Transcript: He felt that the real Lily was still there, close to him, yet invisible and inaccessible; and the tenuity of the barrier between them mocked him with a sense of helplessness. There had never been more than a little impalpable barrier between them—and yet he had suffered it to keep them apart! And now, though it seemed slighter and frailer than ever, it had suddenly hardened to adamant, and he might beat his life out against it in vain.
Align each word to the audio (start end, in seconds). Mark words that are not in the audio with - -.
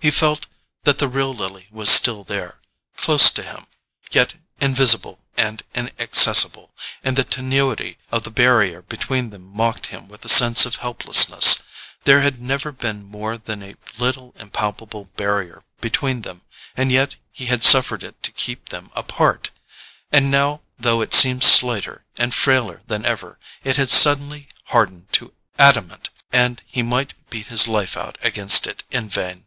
He 0.00 0.10
felt 0.10 0.48
that 0.82 0.98
the 0.98 1.06
real 1.06 1.32
Lily 1.32 1.68
was 1.70 1.88
still 1.88 2.24
there, 2.24 2.58
close 2.96 3.30
to 3.30 3.42
him, 3.44 3.68
yet 4.10 4.34
invisible 4.60 5.20
and 5.36 5.62
inaccessible; 5.76 6.74
and 7.04 7.16
the 7.16 7.22
tenuity 7.22 7.98
of 8.10 8.24
the 8.24 8.30
barrier 8.32 8.82
between 8.82 9.30
them 9.30 9.44
mocked 9.44 9.86
him 9.86 10.08
with 10.08 10.24
a 10.24 10.28
sense 10.28 10.66
of 10.66 10.74
helplessness. 10.82 11.62
There 12.02 12.20
had 12.22 12.40
never 12.40 12.72
been 12.72 13.04
more 13.04 13.38
than 13.38 13.62
a 13.62 13.76
little 13.96 14.34
impalpable 14.40 15.04
barrier 15.16 15.62
between 15.80 16.22
them—and 16.22 16.90
yet 16.90 17.14
he 17.30 17.46
had 17.46 17.62
suffered 17.62 18.02
it 18.02 18.20
to 18.24 18.32
keep 18.32 18.70
them 18.70 18.90
apart! 18.96 19.52
And 20.10 20.32
now, 20.32 20.62
though 20.80 21.00
it 21.00 21.14
seemed 21.14 21.44
slighter 21.44 22.04
and 22.18 22.34
frailer 22.34 22.82
than 22.88 23.06
ever, 23.06 23.38
it 23.62 23.76
had 23.76 23.92
suddenly 23.92 24.48
hardened 24.64 25.12
to 25.12 25.32
adamant, 25.60 26.10
and 26.32 26.60
he 26.66 26.82
might 26.82 27.14
beat 27.30 27.46
his 27.46 27.68
life 27.68 27.96
out 27.96 28.18
against 28.20 28.66
it 28.66 28.82
in 28.90 29.08
vain. 29.08 29.44